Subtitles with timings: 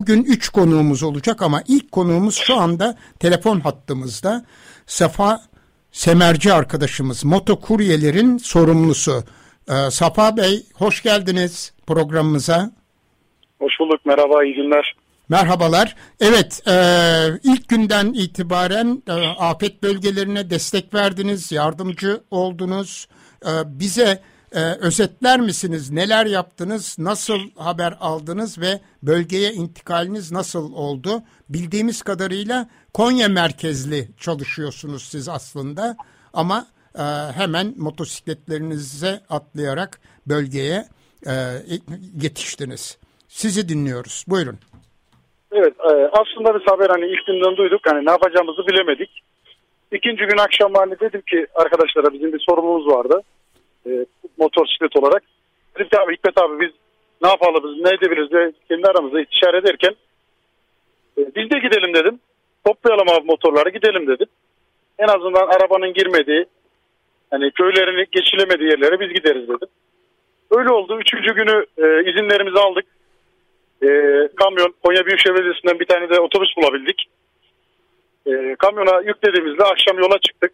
[0.00, 4.44] Bugün üç konuğumuz olacak ama ilk konuğumuz şu anda telefon hattımızda.
[4.86, 5.40] Safa
[5.92, 9.24] Semerci arkadaşımız, motokuryelerin sorumlusu.
[9.68, 12.70] Ee, Safa Bey, hoş geldiniz programımıza.
[13.58, 14.94] Hoş bulduk, merhaba, iyi günler.
[15.28, 15.96] Merhabalar.
[16.20, 16.74] Evet, e,
[17.42, 23.08] ilk günden itibaren e, afet bölgelerine destek verdiniz, yardımcı oldunuz.
[23.46, 24.22] E, bize
[24.52, 25.90] e, özetler misiniz?
[25.90, 26.96] Neler yaptınız?
[26.98, 31.22] Nasıl haber aldınız ve bölgeye intikaliniz nasıl oldu?
[31.48, 35.96] Bildiğimiz kadarıyla Konya merkezli çalışıyorsunuz siz aslında
[36.32, 36.66] ama
[36.98, 37.02] e,
[37.32, 40.84] hemen motosikletlerinize atlayarak bölgeye
[41.26, 41.32] e,
[42.22, 42.98] yetiştiniz.
[43.28, 44.24] Sizi dinliyoruz.
[44.28, 44.58] Buyurun.
[45.52, 47.80] Evet, e, aslında biz haber hani ilk günden duyduk.
[47.84, 49.22] Hani ne yapacağımızı bilemedik.
[49.92, 53.22] İkinci gün akşam hani dedim ki arkadaşlara bizim bir sorumluluğumuz vardı
[53.88, 54.06] e,
[54.38, 55.22] motosiklet olarak.
[55.74, 56.70] Dedim ki abi Hikmet abi biz
[57.22, 59.94] ne yapalım biz ne edebiliriz diye kendi aramızda istişare ederken
[61.18, 62.20] e, biz de gidelim dedim.
[62.66, 64.26] Toplayalım abi motorları gidelim dedim.
[64.98, 66.46] En azından arabanın girmediği
[67.30, 69.68] hani köylerini geçilemediği yerlere biz gideriz dedim.
[70.50, 70.98] Öyle oldu.
[71.00, 72.84] Üçüncü günü e, izinlerimizi aldık.
[73.82, 73.88] E,
[74.36, 77.08] kamyon Konya Büyükşehir Belediyesi'nden bir tane de otobüs bulabildik.
[78.26, 80.52] E, kamyona yüklediğimizde akşam yola çıktık.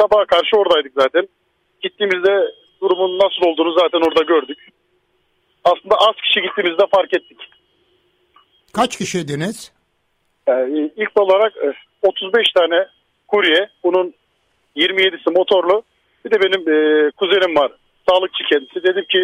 [0.00, 1.28] Sabaha karşı oradaydık zaten.
[1.80, 2.50] Gittiğimizde
[2.84, 4.58] durumun nasıl olduğunu zaten orada gördük.
[5.64, 7.38] Aslında az kişi gittiğimizde fark ettik.
[8.72, 9.72] Kaç kişiydiniz?
[10.48, 11.52] Yani ilk olarak
[12.02, 12.86] 35 e, tane
[13.28, 14.14] kurye, bunun
[14.76, 15.82] 27'si motorlu.
[16.24, 17.72] Bir de benim e, kuzenim var,
[18.08, 18.82] sağlıkçı kendisi.
[18.82, 19.20] Dedim ki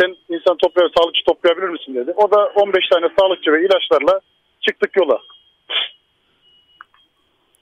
[0.00, 2.12] sen insan toplayabilir, sağlıkçı toplayabilir misin dedi.
[2.16, 4.20] O da 15 tane sağlıkçı ve ilaçlarla
[4.60, 5.18] çıktık yola.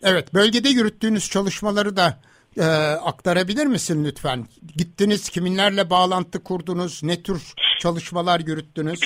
[0.03, 2.19] Evet, bölgede yürüttüğünüz çalışmaları da
[2.57, 2.65] e,
[3.11, 4.45] aktarabilir misin lütfen?
[4.77, 9.01] Gittiniz, kiminlerle bağlantı kurdunuz, ne tür çalışmalar yürüttünüz?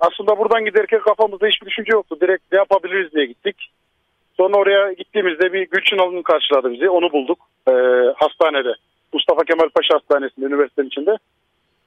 [0.00, 2.16] Aslında buradan giderken kafamızda hiçbir düşünce yoktu.
[2.20, 3.56] Direkt ne yapabiliriz diye gittik.
[4.36, 6.88] Sonra oraya gittiğimizde bir Gülçin Hanım karşıladı bizi.
[6.90, 7.72] Onu bulduk e,
[8.16, 8.74] hastanede.
[9.12, 11.16] Mustafa Kemal Paşa Hastanesi'nde, üniversitenin içinde.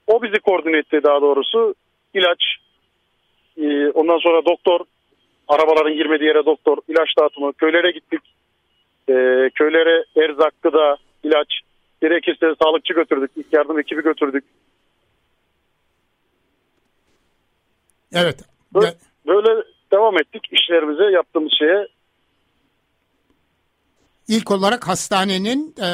[0.08, 1.76] O bizi koordine etti daha doğrusu.
[2.14, 2.44] İlaç,
[3.58, 4.80] e, ondan sonra doktor,
[5.48, 8.22] arabaların girmediği yere doktor, ilaç dağıtımı, köylere gittik
[9.10, 9.14] e,
[9.56, 11.48] köylere erzak, gıda, ilaç,
[12.02, 14.44] gerekirse sağlıkçı götürdük, ilk yardım ekibi götürdük.
[18.14, 18.40] Evet.
[18.74, 18.94] Böyle,
[19.28, 21.88] böyle devam ettik işlerimize, yaptığımız şeye.
[24.28, 25.90] İlk olarak hastanenin e,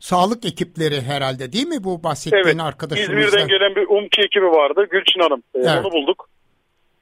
[0.00, 3.26] sağlık ekipleri herhalde değil mi bu bahsettiğin evet, arkadaşımızda?
[3.26, 4.86] İzmir'den gelen bir UMKİ ekibi vardı.
[4.90, 5.42] Gülçin Hanım.
[5.54, 5.84] E, evet.
[5.84, 6.28] Onu bulduk.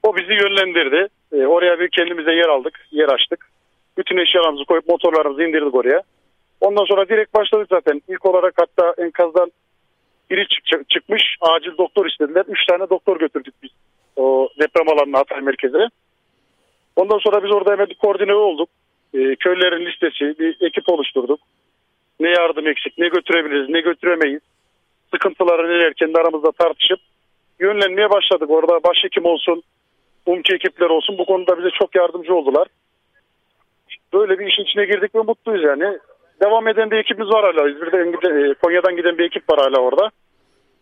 [0.02, 1.08] O bizi yönlendirdi.
[1.32, 3.53] E, oraya bir kendimize yer aldık, yer açtık.
[3.98, 6.02] Bütün eşyalarımızı koyup motorlarımızı indirdik oraya.
[6.60, 8.02] Ondan sonra direkt başladık zaten.
[8.08, 9.52] İlk olarak hatta enkazdan
[10.30, 11.36] biri çık çıkmış.
[11.40, 12.44] Acil doktor istediler.
[12.48, 13.70] Üç tane doktor götürdük biz.
[14.16, 15.88] O deprem alanına Hatay merkezine.
[16.96, 18.68] Ondan sonra biz orada hemen bir koordine olduk.
[19.14, 21.40] E, köylerin listesi, bir ekip oluşturduk.
[22.20, 24.42] Ne yardım eksik, ne götürebiliriz, ne götüremeyiz.
[25.14, 26.98] Sıkıntıları neler kendi aramızda tartışıp
[27.60, 28.50] yönlenmeye başladık.
[28.50, 29.62] Orada başhekim olsun,
[30.26, 32.66] UMKİ ekipler olsun bu konuda bize çok yardımcı oldular
[34.14, 35.98] böyle bir işin içine girdik ve mutluyuz yani.
[36.42, 37.70] Devam eden bir ekibimiz var hala.
[37.70, 40.10] İzmir'den e, Konya'dan giden bir ekip var hala orada.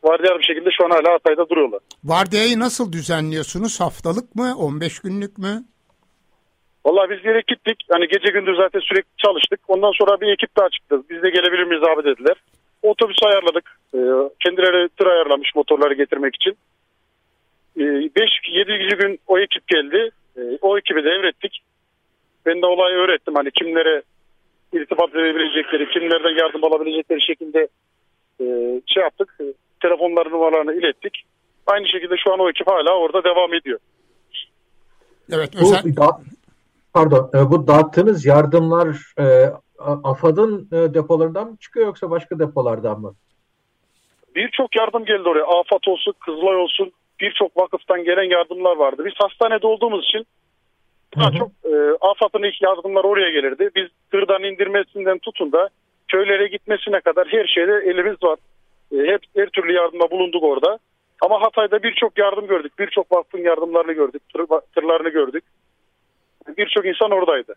[0.04, 1.80] Vardiyalı bir şekilde şu an hala Hatay'da duruyorlar.
[2.04, 3.80] Vardiyayı nasıl düzenliyorsunuz?
[3.80, 4.54] Haftalık mı?
[4.58, 5.64] 15 günlük mü?
[6.86, 7.78] Vallahi biz direkt gittik.
[7.90, 9.60] Hani gece gündüz zaten sürekli çalıştık.
[9.68, 11.02] Ondan sonra bir ekip daha çıktı.
[11.10, 12.36] Biz de gelebilir miyiz abi dediler.
[12.82, 13.64] Otobüs ayarladık.
[13.94, 13.98] Ee,
[14.40, 16.56] kendileri tır ayarlamış motorları getirmek için.
[17.76, 18.92] 5-7.
[18.92, 20.10] Ee, gün o ekip geldi.
[20.60, 21.62] O ekibi devrettik.
[22.46, 23.34] Ben de olayı öğrettim.
[23.34, 24.02] Hani kimlere
[24.72, 27.68] irtibat edebilecekleri, kimlerden yardım alabilecekleri şekilde
[28.40, 28.44] e,
[28.86, 29.36] şey yaptık.
[29.40, 29.44] E,
[29.82, 31.22] telefonları numaralarını ilettik.
[31.66, 33.78] Aynı şekilde şu an o ekip hala orada devam ediyor.
[35.32, 35.50] Evet.
[35.54, 35.82] Özel...
[35.84, 36.20] Bu, da,
[36.94, 37.30] pardon.
[37.34, 38.86] E, bu dağıttığınız yardımlar
[39.18, 39.24] e,
[40.04, 43.14] AFAD'ın e, depolarından mı çıkıyor yoksa başka depolardan mı?
[44.36, 45.44] Birçok yardım geldi oraya.
[45.44, 49.02] AFAD olsun, Kızılay olsun birçok vakıftan gelen yardımlar vardı.
[49.06, 50.26] Biz hastanede olduğumuz için
[51.16, 53.70] daha çok e, AFAD'ın ilk yardımlar oraya gelirdi.
[53.74, 55.68] Biz tırdan indirmesinden tutun da
[56.08, 58.38] köylere gitmesine kadar her şeyde elimiz var.
[58.92, 60.78] E, hep her türlü yardımda bulunduk orada.
[61.22, 62.72] Ama Hatay'da birçok yardım gördük.
[62.78, 64.22] Birçok vakfın yardımlarını gördük.
[64.32, 65.44] Tır, tırlarını gördük.
[66.58, 67.54] Birçok insan oradaydı.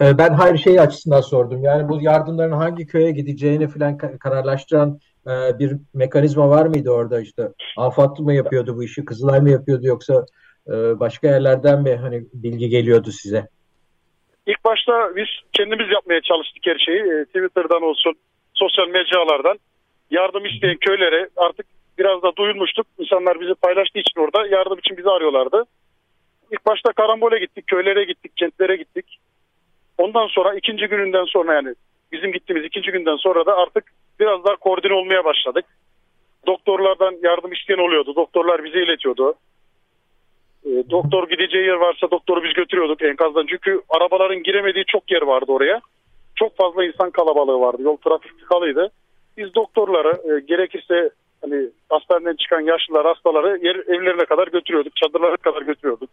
[0.00, 1.62] E, ben hayır şey açısından sordum.
[1.62, 7.48] Yani bu yardımların hangi köye gideceğini falan kararlaştıran e, bir mekanizma var mıydı orada işte?
[7.76, 10.26] AFAD mı yapıyordu bu işi, Kızılay mı yapıyordu yoksa
[11.00, 13.48] başka yerlerden mi hani bilgi geliyordu size?
[14.46, 17.00] İlk başta biz kendimiz yapmaya çalıştık her şeyi.
[17.00, 18.14] E, Twitter'dan olsun,
[18.54, 19.58] sosyal mecralardan
[20.10, 21.66] yardım isteyen köylere artık
[21.98, 22.86] biraz da duyulmuştuk.
[22.98, 25.64] İnsanlar bizi paylaştığı için orada yardım için bizi arıyorlardı.
[26.50, 29.18] İlk başta karambole gittik, köylere gittik, kentlere gittik.
[29.98, 31.74] Ondan sonra ikinci gününden sonra yani
[32.12, 33.84] bizim gittiğimiz ikinci günden sonra da artık
[34.20, 35.64] biraz daha koordine olmaya başladık.
[36.46, 38.16] Doktorlardan yardım isteyen oluyordu.
[38.16, 39.34] Doktorlar bize iletiyordu.
[40.64, 43.46] E, doktor gideceği yer varsa doktoru biz götürüyorduk enkazdan.
[43.46, 45.80] Çünkü arabaların giremediği çok yer vardı oraya.
[46.34, 47.82] Çok fazla insan kalabalığı vardı.
[47.82, 48.90] Yol trafik tıkalıydı.
[49.36, 54.96] Biz doktorları e, gerekirse hani hastaneden çıkan yaşlılar, hastaları yer, evlerine kadar götürüyorduk.
[54.96, 56.10] Çadırlara kadar götürüyorduk.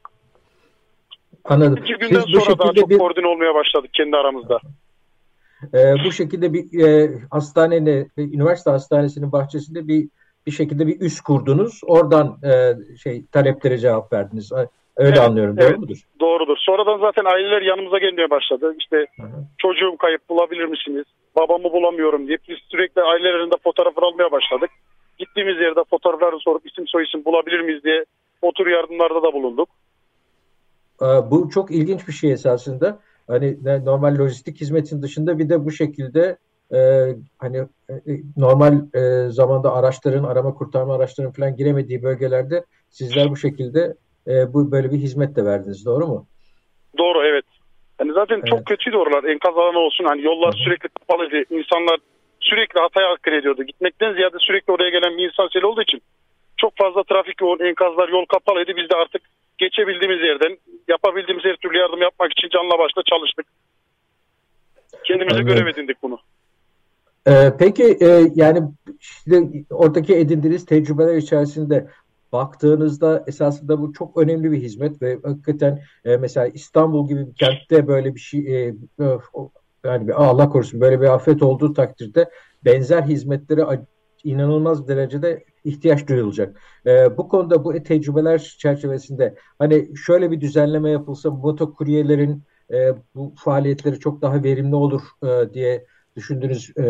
[1.46, 1.78] Anladım.
[1.84, 2.98] İki günden Siz sonra daha çok bir...
[2.98, 4.60] koordine olmaya başladık kendi aramızda.
[5.74, 10.10] E, bu şekilde bir e, hastanenin, üniversite hastanesinin bahçesinde bir
[10.48, 11.82] bir şekilde bir üs kurdunuz.
[11.88, 14.52] Oradan e, şey taleplere cevap verdiniz.
[14.52, 14.68] Öyle
[14.98, 15.58] evet, anlıyorum.
[15.58, 15.98] Doğru evet, mudur?
[16.20, 16.58] Doğrudur.
[16.60, 18.76] Sonradan zaten aileler yanımıza gelmeye başladı.
[18.80, 19.46] İşte Hı-hı.
[19.58, 21.06] çocuğum kayıp bulabilir misiniz?
[21.36, 24.70] Babamı bulamıyorum diye biz sürekli ailelerinde fotoğrafını almaya başladık.
[25.18, 28.06] Gittiğimiz yerde fotoğraflarını sorup isim soyisim bulabilir miyiz diye
[28.42, 29.70] otur yardımlarda da bulunduk.
[31.02, 33.00] Bu çok ilginç bir şey esasında.
[33.28, 36.38] Hani normal lojistik hizmetin dışında bir de bu şekilde
[36.74, 36.80] e,
[37.38, 37.58] hani
[37.90, 37.96] e,
[38.38, 43.94] normal e, zamanda araçların arama kurtarma araçlarının falan giremediği bölgelerde sizler bu şekilde
[44.28, 46.28] e, bu böyle bir hizmet de verdiniz doğru mu?
[46.98, 47.46] Doğru evet.
[48.00, 48.48] Yani zaten evet.
[48.48, 49.24] çok kötüydü oralar.
[49.24, 50.64] Enkaz alanı olsun hani yollar Hı-hı.
[50.64, 51.44] sürekli kapalıydı.
[51.50, 52.00] İnsanlar
[52.40, 53.64] sürekli hataya hakkın ediyordu.
[53.64, 56.02] Gitmekten ziyade sürekli oraya gelen bir insan seli olduğu için
[56.58, 58.72] çok fazla trafik yoğun enkazlar yol kapalıydı.
[58.76, 59.22] Biz de artık
[59.58, 60.58] geçebildiğimiz yerden
[60.88, 63.46] yapabildiğimiz her türlü yardım yapmak için canla başla çalıştık.
[65.04, 65.48] Kendimize evet.
[65.48, 66.20] görev edindik bunu.
[67.28, 68.64] Ee, peki e, yani
[69.00, 71.88] işte oradaki edindiğiniz tecrübeler içerisinde
[72.32, 77.88] baktığınızda esasında bu çok önemli bir hizmet ve hakikaten e, mesela İstanbul gibi bir kentte
[77.88, 78.74] böyle bir şey e,
[79.86, 82.30] yani bir, Allah korusun böyle bir afet olduğu takdirde
[82.66, 83.66] benzer hizmetlere
[84.24, 86.62] inanılmaz derecede ihtiyaç duyulacak.
[86.86, 94.00] E, bu konuda bu tecrübeler çerçevesinde hani şöyle bir düzenleme yapılsa motokuryelerin e, bu faaliyetleri
[94.00, 95.86] çok daha verimli olur e, diye
[96.16, 96.84] düşündüğünüz e,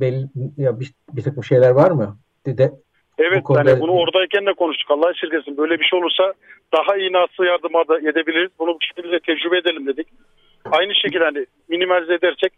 [0.00, 0.26] belli
[0.56, 2.16] ya bir, bir takım şeyler var mı?
[2.46, 2.72] De, de,
[3.18, 3.70] evet bu konuda...
[3.70, 4.90] yani bunu oradayken de konuştuk.
[4.90, 5.56] Allah esirgesin.
[5.56, 6.32] Böyle bir şey olursa
[6.72, 8.50] daha iyi nasıl yardıma da edebiliriz.
[8.58, 10.08] Bunu kendimize tecrübe edelim dedik.
[10.64, 12.52] Aynı şekilde hani minimalize edersek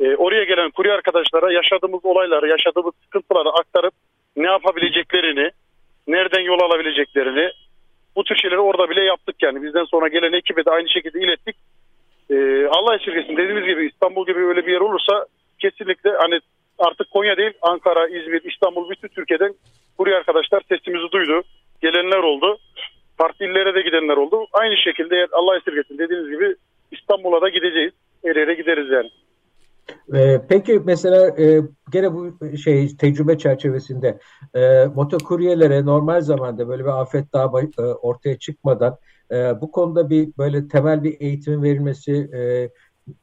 [0.00, 3.94] e, oraya gelen kurye arkadaşlara yaşadığımız olayları, yaşadığımız sıkıntıları aktarıp
[4.36, 5.50] ne yapabileceklerini,
[6.08, 7.50] nereden yol alabileceklerini
[8.16, 9.62] bu tür şeyleri orada bile yaptık yani.
[9.62, 11.56] Bizden sonra gelen ekibe de aynı şekilde ilettik.
[12.30, 15.26] Ee, Allah esirgesin dediğimiz gibi İstanbul gibi öyle bir yer olursa
[15.58, 16.40] kesinlikle hani
[16.78, 19.54] artık Konya değil Ankara, İzmir, İstanbul bütün Türkiye'den
[19.98, 21.42] buraya arkadaşlar sesimizi duydu.
[21.82, 22.58] Gelenler oldu.
[23.18, 24.46] Farklı illere de gidenler oldu.
[24.52, 26.54] Aynı şekilde Allah esirgesin dediğiniz gibi
[26.92, 27.92] İstanbul'a da gideceğiz.
[28.24, 29.10] El ele gideriz yani.
[30.14, 31.60] Ee, peki mesela e,
[31.92, 34.18] gene bu şey tecrübe çerçevesinde
[34.54, 38.96] e, motokuryelere normal zamanda böyle bir afet daha e, ortaya çıkmadan
[39.32, 42.40] e, bu konuda bir böyle temel bir eğitimin verilmesi e,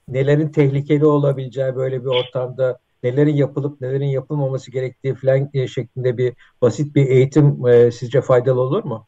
[0.07, 6.33] nelerin tehlikeli olabileceği böyle bir ortamda nelerin yapılıp nelerin yapılmaması gerektiği falan e, şeklinde bir
[6.61, 9.07] basit bir eğitim e, sizce faydalı olur mu?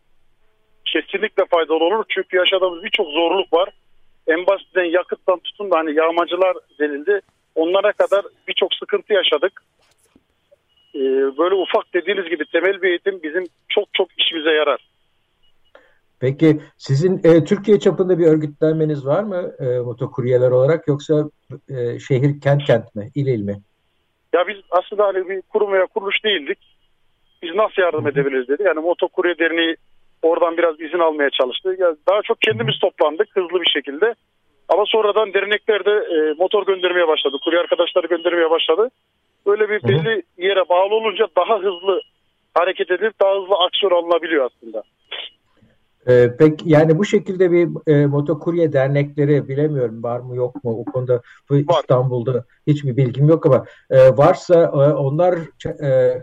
[0.86, 2.06] Kesinlikle faydalı olur.
[2.10, 3.70] Çünkü yaşadığımız birçok zorluk var.
[4.28, 7.22] En basitten yakıttan tutun da hani yağmacılar denildi.
[7.56, 9.64] Onlara kadar birçok sıkıntı yaşadık.
[10.96, 11.00] Ee,
[11.38, 14.88] böyle ufak dediğiniz gibi temel bir eğitim bizim çok çok işimize yarar.
[16.20, 21.30] Peki sizin e, Türkiye çapında bir örgütlenmeniz var mı e, motokuryeler olarak yoksa
[21.70, 23.56] e, şehir kent kent mi, il il mi?
[24.34, 26.58] Ya biz aslında hani bir kurum veya kuruluş değildik.
[27.42, 28.64] Biz nasıl yardım edebiliriz dedi.
[28.64, 29.76] Yani motokurye derneği
[30.22, 31.76] oradan biraz izin almaya çalıştı.
[31.80, 34.16] Ya daha çok kendimiz toplandık hızlı bir şekilde.
[34.70, 37.38] Ama sonradan dernekler de e, motor göndermeye başladı.
[37.44, 38.90] Kurye arkadaşları göndermeye başladı.
[39.46, 42.02] Böyle bir belli yere bağlı olunca daha hızlı
[42.54, 44.84] hareket edip daha hızlı aksiyon alınabiliyor aslında.
[46.10, 50.92] Ee, peki yani bu şekilde bir e, motokurye dernekleri bilemiyorum var mı yok mu o
[50.92, 51.80] konuda bu var.
[51.82, 55.40] İstanbul'da hiçbir bilgim yok ama e, varsa e, onlar
[55.84, 56.22] e,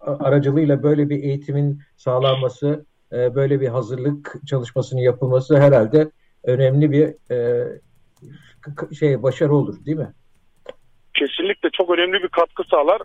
[0.00, 6.10] aracılığıyla böyle bir eğitimin sağlanması e, böyle bir hazırlık çalışmasının yapılması herhalde
[6.44, 7.66] önemli bir e,
[8.98, 10.12] şey başarı olur değil mi?
[11.14, 13.02] Kesinlikle çok önemli bir katkı sağlar.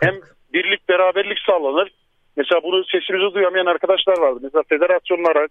[0.00, 0.14] Hem
[0.52, 2.01] birlik beraberlik sağlanır.
[2.36, 4.40] Mesela bunu sesimizi duyamayan arkadaşlar vardı.
[4.42, 5.48] Mesela federasyonlara,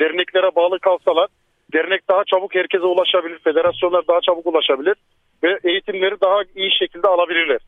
[0.00, 1.28] derneklere bağlı kalsalar
[1.72, 3.38] dernek daha çabuk herkese ulaşabilir.
[3.38, 4.94] Federasyonlar daha çabuk ulaşabilir
[5.42, 7.58] ve eğitimleri daha iyi şekilde alabilirler.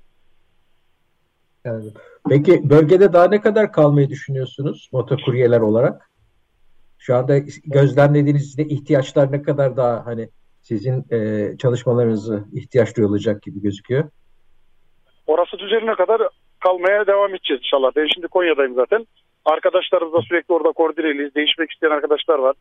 [1.64, 1.84] Yani,
[2.28, 6.10] peki bölgede daha ne kadar kalmayı düşünüyorsunuz motokuryeler olarak?
[6.98, 10.28] Şu anda gözlemlediğiniz ihtiyaçlar ne kadar daha hani
[10.62, 14.04] sizin e, çalışmalarınızı ihtiyaç duyulacak gibi gözüküyor?
[15.26, 16.22] Orası düzelene kadar
[16.60, 17.90] kalmaya devam edeceğiz inşallah.
[17.96, 19.06] Ben şimdi Konya'dayım zaten.
[19.44, 21.34] Arkadaşlarımızla sürekli orada koordineliyiz.
[21.34, 22.56] Değişmek isteyen arkadaşlar var.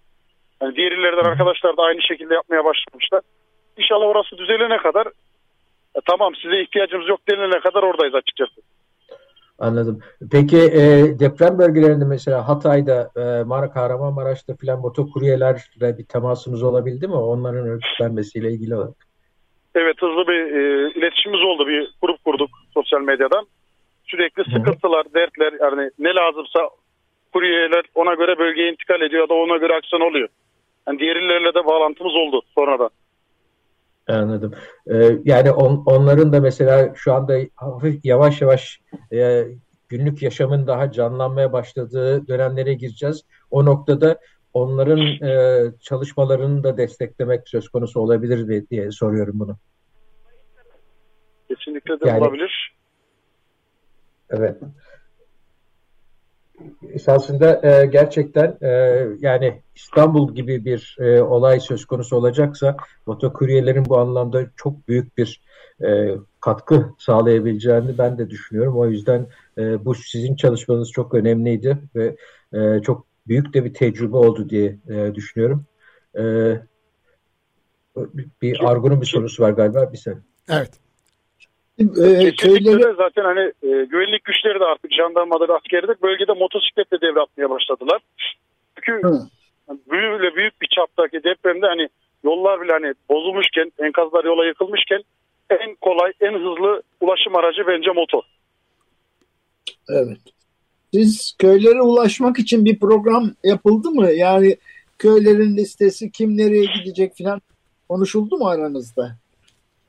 [0.62, 3.22] Yani diğer illerden arkadaşlar da aynı şekilde yapmaya başlamışlar.
[3.78, 5.08] İnşallah orası düzelene kadar
[5.96, 8.62] e, tamam size ihtiyacımız yok denilene kadar oradayız açıkçası.
[9.60, 10.00] Anladım.
[10.32, 10.82] Peki e,
[11.20, 17.16] deprem bölgelerinde mesela Hatay'da, e, Mara Kahramanmaraş'ta filan motokuryelerle bir temasınız olabildi mi?
[17.16, 19.08] Onların örgütlenmesiyle ilgili olarak.
[19.76, 21.68] Evet hızlı bir e, iletişimimiz oldu.
[21.68, 23.48] Bir grup kurduk sosyal medyadan.
[24.08, 26.70] Sürekli sıkıntılar, dertler yani ne lazımsa
[27.34, 30.30] kuryeler ona göre bölgeye intikal ediyor ya da ona göre aksiyon oluyor.
[30.88, 32.90] Yani diğer illerle de bağlantımız oldu sonradan.
[34.08, 34.54] Anladım.
[34.88, 38.80] Ee, yani on, onların da mesela şu anda hafif yavaş yavaş
[39.14, 39.44] e,
[39.90, 43.26] günlük yaşamın daha canlanmaya başladığı dönemlere gireceğiz.
[43.52, 44.20] O noktada
[44.54, 49.58] onların e, çalışmalarını da desteklemek söz konusu olabilir mi diye soruyorum bunu.
[51.48, 52.77] Kesinlikle de yani, olabilir.
[54.30, 54.58] Evet
[56.94, 58.70] esasında e, gerçekten e,
[59.20, 65.42] yani İstanbul gibi bir e, olay söz konusu olacaksa motokuryelerin bu anlamda çok büyük bir
[65.84, 68.78] e, katkı sağlayabileceğini ben de düşünüyorum.
[68.78, 72.16] O yüzden e, bu sizin çalışmanız çok önemliydi ve
[72.54, 75.66] e, çok büyük de bir tecrübe oldu diye e, düşünüyorum.
[76.18, 76.24] E,
[78.42, 79.94] bir Argun'un bir sorusu var galiba.
[79.94, 80.22] Bir saniye.
[80.50, 80.87] Evet.
[81.80, 82.96] E, köyleri...
[82.98, 88.02] zaten hani e, güvenlik güçleri de artık jandarmaları askeri de bölgede motosikletle devre başladılar.
[88.76, 89.02] Çünkü
[89.92, 91.88] böyle büyük bir çaptaki depremde hani
[92.24, 95.02] yollar bile hani bozulmuşken, enkazlar yola yıkılmışken
[95.50, 98.24] en kolay, en hızlı ulaşım aracı bence motor.
[99.90, 100.18] Evet.
[100.94, 104.12] Siz köylere ulaşmak için bir program yapıldı mı?
[104.12, 104.58] Yani
[105.00, 107.42] köylerin listesi kim nereye gidecek falan
[107.90, 109.12] konuşuldu mu aranızda?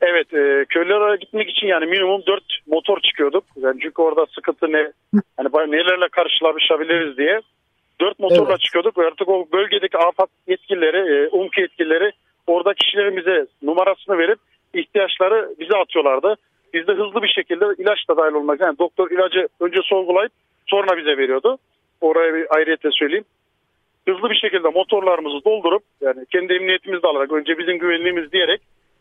[0.01, 3.45] Evet e, köylere gitmek için yani minimum 4 motor çıkıyorduk.
[3.57, 4.93] Yani çünkü orada sıkıntı ne
[5.37, 7.41] hani nelerle karşılaşabiliriz diye.
[8.01, 8.61] 4 motorla evet.
[8.61, 12.13] çıkıyorduk artık o bölgedeki afat yetkilileri, e, UMKE yetkilileri
[12.47, 14.39] orada kişilerimize numarasını verip
[14.75, 16.37] ihtiyaçları bize atıyorlardı.
[16.75, 20.33] Biz de hızlı bir şekilde ilaç da dahil olmak yani doktor ilacı önce sorgulayıp
[20.67, 21.59] sonra bize veriyordu.
[22.01, 23.25] Oraya bir ayrıyetle söyleyeyim.
[24.09, 28.61] Hızlı bir şekilde motorlarımızı doldurup yani kendi emniyetimizi alarak önce bizim güvenliğimiz diyerek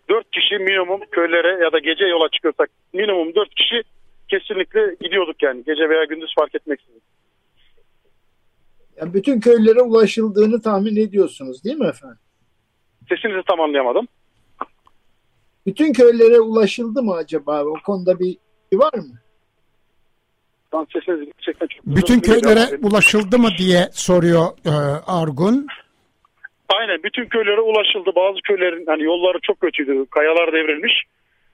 [0.10, 3.84] 4 kişi minimum köylere ya da gece yola çıkıyorsak minimum 4 kişi
[4.28, 7.02] kesinlikle gidiyorduk yani gece veya gündüz fark etmeksizin.
[9.02, 12.18] Yani bütün köylere ulaşıldığını tahmin ediyorsunuz değil mi efendim?
[13.10, 14.08] Sesinizi tam anlayamadım.
[15.66, 17.64] Bütün köylere ulaşıldı mı acaba?
[17.64, 18.38] O konuda bir
[18.74, 19.20] var mı?
[20.94, 24.70] Sesiniz gerçekten çok Bütün köylere ulaşıldı mı diye soruyor e,
[25.08, 25.68] Argun.
[26.69, 28.09] Aynen bütün köylere ulaşıldı.
[28.15, 30.05] Bazı köylerin hani yolları çok kötüydü.
[30.12, 30.93] Kayalar devrilmiş.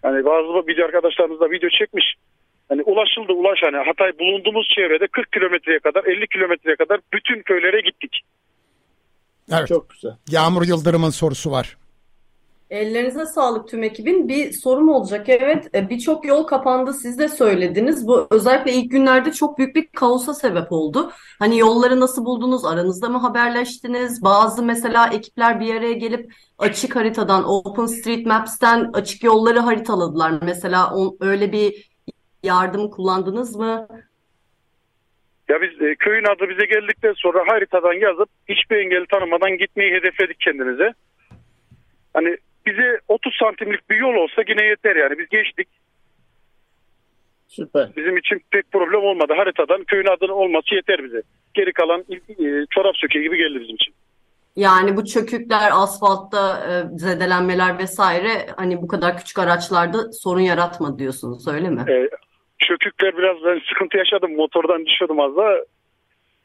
[0.03, 2.05] Yani bazı video arkadaşlarımız da video çekmiş.
[2.69, 7.81] Hani ulaşıldı ulaş hani Hatay bulunduğumuz çevrede 40 kilometreye kadar 50 kilometreye kadar bütün köylere
[7.81, 8.21] gittik.
[9.51, 9.67] Evet.
[9.67, 10.11] Çok güzel.
[10.31, 11.77] Yağmur Yıldırım'ın sorusu var.
[12.73, 14.27] Ellerinize sağlık tüm ekibin.
[14.27, 15.29] Bir sorum olacak.
[15.29, 18.07] Evet e, birçok yol kapandı siz de söylediniz.
[18.07, 21.11] Bu özellikle ilk günlerde çok büyük bir kaosa sebep oldu.
[21.39, 22.65] Hani yolları nasıl buldunuz?
[22.65, 24.23] Aranızda mı haberleştiniz?
[24.23, 30.33] Bazı mesela ekipler bir araya gelip açık haritadan, OpenStreetMaps'ten açık yolları haritaladılar.
[30.41, 31.91] Mesela on, öyle bir
[32.43, 33.87] yardım kullandınız mı?
[35.49, 40.39] Ya biz e, köyün adı bize geldikten sonra haritadan yazıp hiçbir engeli tanımadan gitmeyi hedefledik
[40.39, 40.93] kendimize.
[42.13, 45.17] Hani bize 30 santimlik bir yol olsa yine yeter yani.
[45.19, 45.67] Biz geçtik.
[47.47, 47.89] Süper.
[47.97, 49.33] Bizim için pek problem olmadı.
[49.37, 51.21] Haritadan köyün adının olması yeter bize.
[51.53, 53.93] Geri kalan e, çorap söke gibi geldi bizim için.
[54.55, 61.47] Yani bu çökükler, asfaltta e, zedelenmeler vesaire hani bu kadar küçük araçlarda sorun yaratmadı diyorsunuz
[61.47, 61.85] öyle mi?
[61.89, 62.09] E,
[62.59, 64.35] çökükler biraz ben sıkıntı yaşadım.
[64.35, 65.65] Motordan düşüyordum az da.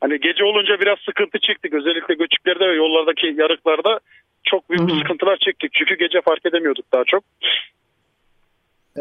[0.00, 1.74] Hani gece olunca biraz sıkıntı çektik.
[1.74, 4.00] Özellikle göçüklerde ve yollardaki yarıklarda
[4.44, 4.98] çok büyük Hı-hı.
[4.98, 5.72] sıkıntılar çektik.
[5.72, 7.24] Çünkü gece fark edemiyorduk daha çok.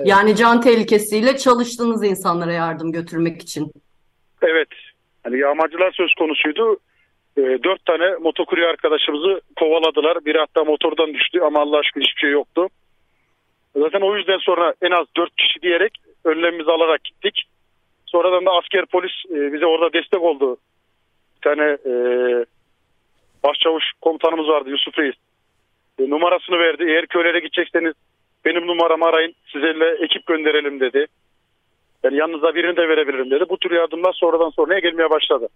[0.05, 3.71] Yani can tehlikesiyle çalıştığınız insanlara yardım götürmek için.
[4.41, 4.67] Evet.
[5.23, 6.77] Hani yağmacılar söz konusuydu.
[7.37, 10.25] E, dört tane motokurye arkadaşımızı kovaladılar.
[10.25, 12.69] Biri hatta motordan düştü ama Allah aşkına hiçbir şey yoktu.
[13.75, 17.43] Zaten o yüzden sonra en az dört kişi diyerek önlemimizi alarak gittik.
[18.05, 20.57] Sonradan da asker polis e, bize orada destek oldu.
[21.35, 21.93] Bir tane e,
[23.43, 25.15] başçavuş komutanımız vardı Yusuf Reis.
[25.99, 26.83] E, numarasını verdi.
[26.87, 27.93] Eğer köylere gidecekseniz
[28.45, 31.07] benim numaramı arayın sizinle ekip gönderelim dedi.
[32.03, 33.43] Yani yanınıza birini de verebilirim dedi.
[33.49, 35.47] Bu tür yardımlar sonradan sonraya gelmeye başladı.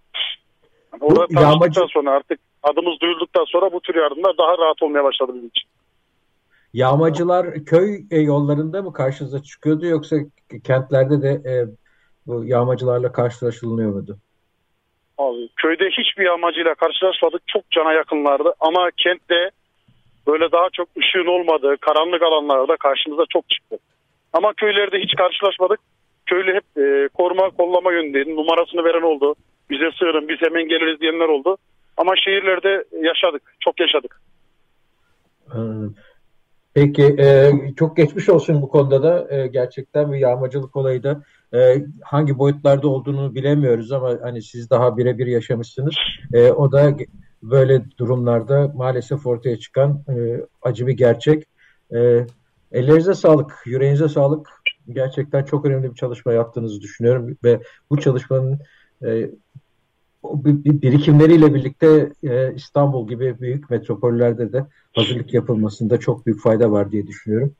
[0.92, 5.32] Yani orada tanıştıktan sonra artık adımız duyulduktan sonra bu tür yardımlar daha rahat olmaya başladı
[5.34, 5.68] bizim için.
[6.74, 10.16] Yağmacılar köy e, yollarında mı karşınıza çıkıyordu yoksa
[10.64, 11.54] kentlerde de e,
[12.26, 14.18] bu yağmacılarla karşılaşılıyor muydu?
[15.18, 17.42] Abi köyde hiçbir yağmacıyla karşılaşmadık.
[17.46, 19.50] Çok cana yakınlardı ama kentte
[20.26, 23.78] böyle daha çok ışığın olmadığı karanlık alanlarda karşımıza çok çıktı.
[24.32, 25.80] Ama köylerde hiç karşılaşmadık.
[26.26, 28.36] Köylü hep e, koruma kollama yönündeydi.
[28.36, 29.34] Numarasını veren oldu.
[29.70, 31.56] Bize sığırın biz hemen geliriz diyenler oldu.
[31.96, 33.42] Ama şehirlerde yaşadık.
[33.60, 34.20] Çok yaşadık.
[36.74, 41.22] Peki e, çok geçmiş olsun bu konuda da e, gerçekten bir yağmacılık olayı da
[41.54, 45.94] e, hangi boyutlarda olduğunu bilemiyoruz ama hani siz daha birebir yaşamışsınız.
[46.32, 46.96] E, o da
[47.42, 51.44] böyle durumlarda maalesef ortaya çıkan e, acı bir gerçek.
[51.94, 52.26] E,
[52.72, 54.48] ellerinize sağlık, yüreğinize sağlık.
[54.88, 58.58] Gerçekten çok önemli bir çalışma yaptığınızı düşünüyorum ve bu çalışmanın
[59.04, 59.30] e,
[60.64, 67.06] birikimleriyle birlikte e, İstanbul gibi büyük metropollerde de hazırlık yapılmasında çok büyük fayda var diye
[67.06, 67.54] düşünüyorum.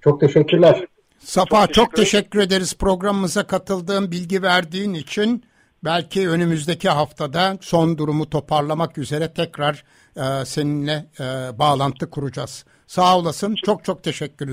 [0.00, 0.86] Çok teşekkürler.
[1.24, 5.44] Safa çok, çok teşekkür ederiz programımıza katıldığın, bilgi verdiğin için.
[5.84, 9.84] Belki önümüzdeki haftada son durumu toparlamak üzere tekrar
[10.16, 11.24] e, seninle e,
[11.58, 12.64] bağlantı kuracağız.
[12.86, 13.54] Sağ olasın.
[13.64, 14.50] Çok çok teşekkürler.